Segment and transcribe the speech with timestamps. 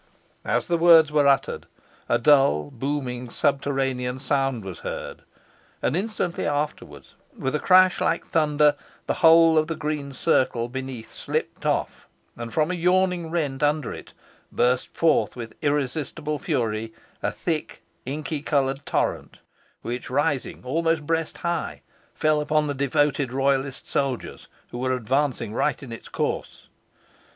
[0.45, 1.67] As the words were uttered,
[2.09, 5.21] a dull, booming, subterranean sound was heard,
[5.79, 8.75] and instantly afterwards, with a crash like thunder,
[9.05, 13.93] the whole of the green circle beneath slipped off, and from a yawning rent under
[13.93, 14.13] it
[14.51, 19.41] burst forth with irresistible fury, a thick inky coloured torrent,
[19.83, 21.83] which, rising almost breast high,
[22.15, 26.69] fell upon the devoted royalist soldiers, who were advancing right in its course.